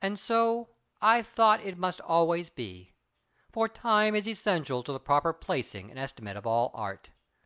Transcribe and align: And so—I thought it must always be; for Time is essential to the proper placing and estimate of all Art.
And 0.00 0.18
so—I 0.18 1.20
thought 1.20 1.60
it 1.60 1.76
must 1.76 2.00
always 2.00 2.48
be; 2.48 2.94
for 3.52 3.68
Time 3.68 4.14
is 4.14 4.26
essential 4.26 4.82
to 4.82 4.92
the 4.94 4.98
proper 4.98 5.34
placing 5.34 5.90
and 5.90 5.98
estimate 5.98 6.38
of 6.38 6.46
all 6.46 6.70
Art. 6.72 7.10